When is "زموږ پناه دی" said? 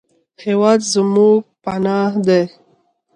0.93-2.41